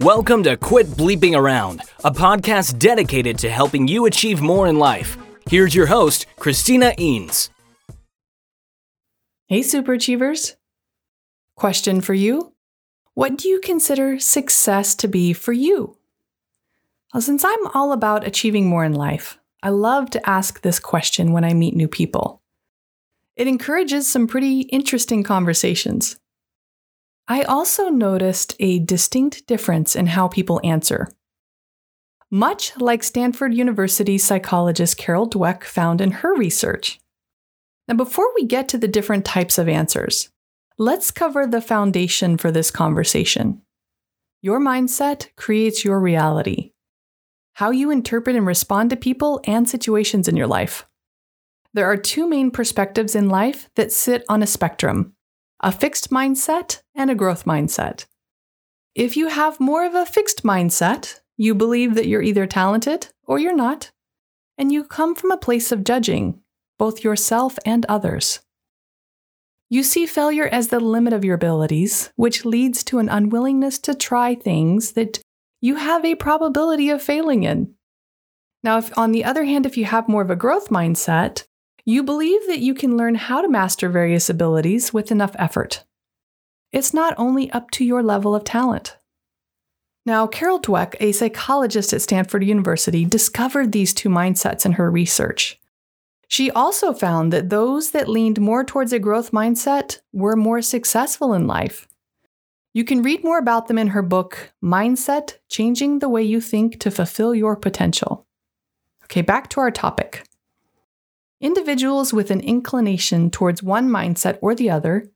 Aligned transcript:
Welcome 0.00 0.42
to 0.42 0.58
Quit 0.60 0.88
Bleeping 0.88 1.34
Around, 1.34 1.80
a 2.04 2.10
podcast 2.10 2.78
dedicated 2.78 3.38
to 3.38 3.48
helping 3.48 3.88
you 3.88 4.04
achieve 4.04 4.42
more 4.42 4.66
in 4.66 4.78
life. 4.78 5.16
Here's 5.48 5.74
your 5.74 5.86
host, 5.86 6.26
Christina 6.38 6.92
Eanes. 6.98 7.48
Hey, 9.46 9.60
superachievers. 9.60 10.56
Question 11.56 12.02
for 12.02 12.12
you 12.12 12.52
What 13.14 13.38
do 13.38 13.48
you 13.48 13.58
consider 13.60 14.18
success 14.18 14.94
to 14.96 15.08
be 15.08 15.32
for 15.32 15.54
you? 15.54 15.96
Well, 17.14 17.22
since 17.22 17.42
I'm 17.42 17.68
all 17.68 17.92
about 17.92 18.26
achieving 18.26 18.66
more 18.66 18.84
in 18.84 18.92
life, 18.92 19.39
I 19.62 19.68
love 19.70 20.10
to 20.10 20.28
ask 20.28 20.62
this 20.62 20.78
question 20.78 21.32
when 21.32 21.44
I 21.44 21.54
meet 21.54 21.76
new 21.76 21.88
people. 21.88 22.40
It 23.36 23.46
encourages 23.46 24.10
some 24.10 24.26
pretty 24.26 24.60
interesting 24.62 25.22
conversations. 25.22 26.16
I 27.28 27.42
also 27.42 27.88
noticed 27.88 28.56
a 28.58 28.80
distinct 28.80 29.46
difference 29.46 29.94
in 29.94 30.08
how 30.08 30.28
people 30.28 30.60
answer. 30.64 31.08
Much 32.30 32.76
like 32.78 33.02
Stanford 33.02 33.54
University 33.54 34.18
psychologist 34.18 34.96
Carol 34.96 35.28
Dweck 35.28 35.64
found 35.64 36.00
in 36.00 36.10
her 36.10 36.34
research. 36.34 36.98
Now, 37.86 37.94
before 37.94 38.26
we 38.34 38.46
get 38.46 38.68
to 38.68 38.78
the 38.78 38.88
different 38.88 39.24
types 39.24 39.58
of 39.58 39.68
answers, 39.68 40.30
let's 40.78 41.10
cover 41.10 41.46
the 41.46 41.60
foundation 41.60 42.36
for 42.36 42.50
this 42.50 42.70
conversation. 42.70 43.62
Your 44.42 44.60
mindset 44.60 45.28
creates 45.36 45.84
your 45.84 46.00
reality, 46.00 46.72
how 47.60 47.70
you 47.70 47.90
interpret 47.90 48.34
and 48.34 48.46
respond 48.46 48.88
to 48.88 48.96
people 48.96 49.38
and 49.44 49.68
situations 49.68 50.26
in 50.26 50.34
your 50.34 50.46
life. 50.46 50.86
There 51.74 51.84
are 51.84 51.96
two 51.98 52.26
main 52.26 52.50
perspectives 52.50 53.14
in 53.14 53.28
life 53.28 53.68
that 53.76 53.92
sit 53.92 54.24
on 54.30 54.42
a 54.42 54.46
spectrum 54.46 55.12
a 55.62 55.70
fixed 55.70 56.08
mindset 56.08 56.80
and 56.94 57.10
a 57.10 57.14
growth 57.14 57.44
mindset. 57.44 58.06
If 58.94 59.14
you 59.14 59.28
have 59.28 59.60
more 59.60 59.84
of 59.84 59.94
a 59.94 60.06
fixed 60.06 60.42
mindset, 60.42 61.20
you 61.36 61.54
believe 61.54 61.96
that 61.96 62.06
you're 62.08 62.22
either 62.22 62.46
talented 62.46 63.08
or 63.26 63.38
you're 63.38 63.54
not, 63.54 63.90
and 64.56 64.72
you 64.72 64.82
come 64.82 65.14
from 65.14 65.30
a 65.30 65.36
place 65.36 65.70
of 65.70 65.84
judging 65.84 66.40
both 66.78 67.04
yourself 67.04 67.58
and 67.66 67.84
others. 67.90 68.40
You 69.68 69.82
see 69.82 70.06
failure 70.06 70.46
as 70.46 70.68
the 70.68 70.80
limit 70.80 71.12
of 71.12 71.26
your 71.26 71.34
abilities, 71.34 72.10
which 72.16 72.46
leads 72.46 72.82
to 72.84 73.00
an 73.00 73.10
unwillingness 73.10 73.78
to 73.80 73.94
try 73.94 74.34
things 74.34 74.92
that 74.92 75.20
you 75.60 75.76
have 75.76 76.04
a 76.04 76.14
probability 76.14 76.90
of 76.90 77.02
failing 77.02 77.44
in. 77.44 77.74
Now, 78.62 78.78
if 78.78 78.96
on 78.98 79.12
the 79.12 79.24
other 79.24 79.44
hand, 79.44 79.66
if 79.66 79.76
you 79.76 79.84
have 79.84 80.08
more 80.08 80.22
of 80.22 80.30
a 80.30 80.36
growth 80.36 80.68
mindset, 80.68 81.44
you 81.84 82.02
believe 82.02 82.46
that 82.46 82.60
you 82.60 82.74
can 82.74 82.96
learn 82.96 83.14
how 83.14 83.40
to 83.40 83.48
master 83.48 83.88
various 83.88 84.28
abilities 84.28 84.92
with 84.92 85.10
enough 85.10 85.34
effort. 85.38 85.84
It's 86.72 86.94
not 86.94 87.14
only 87.16 87.50
up 87.50 87.70
to 87.72 87.84
your 87.84 88.02
level 88.02 88.34
of 88.34 88.44
talent. 88.44 88.96
Now, 90.06 90.26
Carol 90.26 90.60
Dweck, 90.60 90.94
a 91.00 91.12
psychologist 91.12 91.92
at 91.92 92.02
Stanford 92.02 92.44
University, 92.44 93.04
discovered 93.04 93.72
these 93.72 93.92
two 93.92 94.08
mindsets 94.08 94.64
in 94.64 94.72
her 94.72 94.90
research. 94.90 95.58
She 96.28 96.50
also 96.50 96.92
found 96.92 97.32
that 97.32 97.50
those 97.50 97.90
that 97.90 98.08
leaned 98.08 98.40
more 98.40 98.62
towards 98.62 98.92
a 98.92 98.98
growth 98.98 99.32
mindset 99.32 99.98
were 100.12 100.36
more 100.36 100.62
successful 100.62 101.34
in 101.34 101.46
life. 101.46 101.88
You 102.72 102.84
can 102.84 103.02
read 103.02 103.24
more 103.24 103.38
about 103.38 103.66
them 103.66 103.78
in 103.78 103.88
her 103.88 104.02
book, 104.02 104.52
Mindset 104.62 105.38
Changing 105.48 105.98
the 105.98 106.08
Way 106.08 106.22
You 106.22 106.40
Think 106.40 106.78
to 106.80 106.90
Fulfill 106.92 107.34
Your 107.34 107.56
Potential. 107.56 108.28
Okay, 109.04 109.22
back 109.22 109.50
to 109.50 109.60
our 109.60 109.72
topic. 109.72 110.24
Individuals 111.40 112.12
with 112.12 112.30
an 112.30 112.40
inclination 112.40 113.28
towards 113.28 113.60
one 113.60 113.88
mindset 113.88 114.38
or 114.40 114.54
the 114.54 114.70
other 114.70 115.10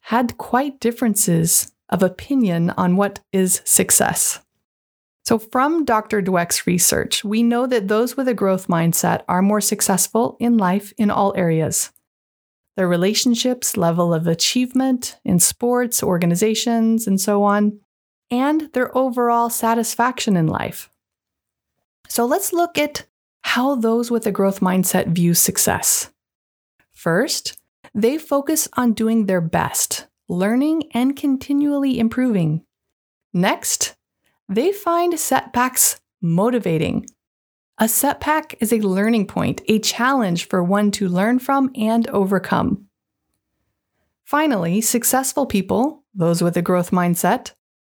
had 0.00 0.38
quite 0.38 0.80
differences 0.80 1.72
of 1.90 2.02
opinion 2.02 2.70
on 2.70 2.96
what 2.96 3.20
is 3.32 3.60
success. 3.66 4.40
So, 5.26 5.38
from 5.38 5.84
Dr. 5.84 6.22
Dweck's 6.22 6.66
research, 6.66 7.22
we 7.22 7.42
know 7.42 7.66
that 7.66 7.88
those 7.88 8.16
with 8.16 8.28
a 8.28 8.34
growth 8.34 8.68
mindset 8.68 9.24
are 9.28 9.42
more 9.42 9.60
successful 9.60 10.38
in 10.40 10.56
life 10.56 10.92
in 10.96 11.10
all 11.10 11.34
areas. 11.36 11.90
Their 12.76 12.88
relationships, 12.88 13.76
level 13.76 14.12
of 14.12 14.26
achievement 14.26 15.18
in 15.24 15.38
sports, 15.38 16.02
organizations, 16.02 17.06
and 17.06 17.20
so 17.20 17.44
on, 17.44 17.80
and 18.30 18.72
their 18.72 18.96
overall 18.96 19.48
satisfaction 19.48 20.36
in 20.36 20.46
life. 20.46 20.90
So, 22.08 22.24
let's 22.26 22.52
look 22.52 22.76
at 22.76 23.06
how 23.42 23.76
those 23.76 24.10
with 24.10 24.26
a 24.26 24.32
growth 24.32 24.60
mindset 24.60 25.08
view 25.08 25.34
success. 25.34 26.10
First, 26.92 27.58
they 27.94 28.18
focus 28.18 28.66
on 28.74 28.92
doing 28.92 29.26
their 29.26 29.40
best, 29.40 30.06
learning 30.28 30.84
and 30.92 31.14
continually 31.14 31.98
improving. 31.98 32.64
Next, 33.32 33.94
they 34.48 34.72
find 34.72 35.18
setbacks 35.18 36.00
motivating. 36.20 37.06
A 37.78 37.88
setback 37.88 38.54
is 38.60 38.72
a 38.72 38.80
learning 38.80 39.26
point, 39.26 39.60
a 39.66 39.80
challenge 39.80 40.46
for 40.46 40.62
one 40.62 40.92
to 40.92 41.08
learn 41.08 41.40
from 41.40 41.70
and 41.74 42.08
overcome. 42.08 42.86
Finally, 44.24 44.80
successful 44.80 45.44
people, 45.44 46.04
those 46.14 46.40
with 46.40 46.56
a 46.56 46.62
growth 46.62 46.92
mindset, 46.92 47.52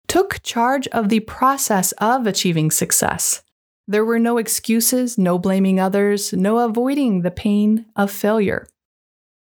took 0.06 0.40
charge 0.42 0.86
of 0.88 1.08
the 1.08 1.20
process 1.20 1.90
of 1.92 2.26
achieving 2.26 2.70
success. 2.70 3.42
There 3.88 4.04
were 4.04 4.20
no 4.20 4.38
excuses, 4.38 5.18
no 5.18 5.38
blaming 5.38 5.80
others, 5.80 6.32
no 6.32 6.58
avoiding 6.58 7.22
the 7.22 7.32
pain 7.32 7.86
of 7.96 8.10
failure. 8.10 8.66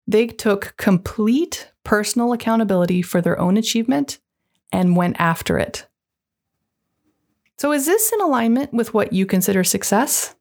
They 0.07 0.29
took 0.29 0.75
complete 0.77 1.73
personal 1.83 2.33
accountability 2.33 3.03
for 3.03 3.21
their 3.21 3.39
own 3.39 3.57
achievement 3.57 4.19
and 4.71 4.97
went 4.97 5.17
after 5.19 5.59
it. 5.59 5.87
So, 7.65 7.73
is 7.73 7.87
this 7.87 8.13
in 8.13 8.21
alignment 8.21 8.75
with 8.75 8.93
what 8.93 9.15
you 9.15 9.25
consider 9.25 9.65
success? 9.65 10.37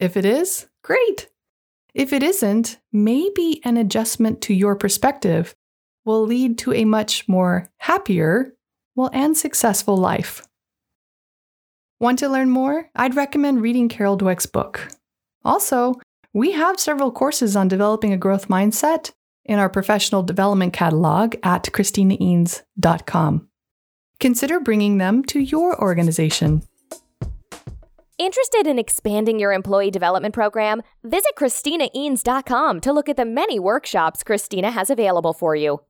If 0.00 0.16
it 0.16 0.24
is, 0.24 0.66
great. 0.82 1.28
If 1.94 2.12
it 2.12 2.24
isn't, 2.24 2.80
maybe 2.92 3.60
an 3.64 3.76
adjustment 3.76 4.40
to 4.40 4.52
your 4.52 4.74
perspective 4.74 5.54
will 6.04 6.26
lead 6.26 6.58
to 6.58 6.72
a 6.72 6.84
much 6.84 7.28
more 7.28 7.70
happier, 7.78 8.56
well, 8.96 9.10
and 9.12 9.36
successful 9.36 9.96
life. 9.96 10.44
Want 12.00 12.18
to 12.18 12.28
learn 12.28 12.50
more? 12.50 12.90
I'd 12.96 13.14
recommend 13.14 13.62
reading 13.62 13.88
Carol 13.88 14.18
Dweck's 14.18 14.46
book. 14.46 14.88
Also, 15.44 15.94
we 16.32 16.50
have 16.50 16.80
several 16.80 17.12
courses 17.12 17.54
on 17.54 17.68
developing 17.68 18.12
a 18.12 18.18
growth 18.18 18.48
mindset 18.48 19.12
in 19.44 19.60
our 19.60 19.70
professional 19.70 20.24
development 20.24 20.72
catalog 20.72 21.36
at 21.44 21.62
ChristinaEanes.com. 21.62 23.48
Consider 24.20 24.60
bringing 24.60 24.98
them 24.98 25.24
to 25.24 25.40
your 25.40 25.80
organization. 25.80 26.62
Interested 28.18 28.66
in 28.66 28.78
expanding 28.78 29.38
your 29.38 29.52
employee 29.52 29.90
development 29.90 30.34
program? 30.34 30.82
Visit 31.04 31.32
ChristinaEanes.com 31.38 32.80
to 32.80 32.92
look 32.92 33.10
at 33.10 33.16
the 33.16 33.26
many 33.26 33.58
workshops 33.58 34.24
Christina 34.24 34.70
has 34.70 34.88
available 34.88 35.34
for 35.34 35.54
you. 35.54 35.80